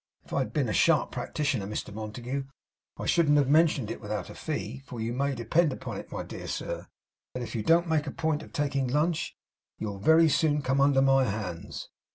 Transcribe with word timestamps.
if 0.25 0.33
I 0.33 0.39
had 0.39 0.51
been 0.51 0.67
a 0.67 0.73
sharp 0.73 1.11
practitioner, 1.11 1.67
Mr 1.67 1.93
Montague, 1.93 2.45
I 2.97 3.05
shouldn't 3.05 3.37
have 3.37 3.47
mentioned 3.47 3.91
it 3.91 4.01
without 4.01 4.31
a 4.31 4.33
fee; 4.33 4.79
for 4.79 4.99
you 4.99 5.13
may 5.13 5.35
depend 5.35 5.71
upon 5.71 5.97
it, 5.97 6.11
my 6.11 6.23
dear 6.23 6.47
sir, 6.47 6.87
that 7.35 7.43
if 7.43 7.53
you 7.53 7.61
don't 7.61 7.87
make 7.87 8.07
a 8.07 8.11
point 8.11 8.41
of 8.41 8.51
taking 8.51 8.87
lunch, 8.87 9.37
you'll 9.77 9.99
very 9.99 10.27
soon 10.27 10.63
come 10.63 10.81
under 10.81 11.03
my 11.03 11.25
hands. 11.25 11.87